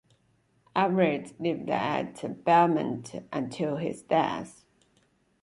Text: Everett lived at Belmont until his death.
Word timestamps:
Everett 0.75 1.39
lived 1.39 1.69
at 1.69 2.43
Belmont 2.43 3.13
until 3.31 3.75
his 3.75 4.01
death. 4.01 4.65